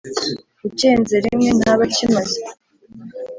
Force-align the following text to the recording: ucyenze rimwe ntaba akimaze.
ucyenze 0.67 1.15
rimwe 1.23 1.49
ntaba 1.57 1.81
akimaze. 1.87 2.39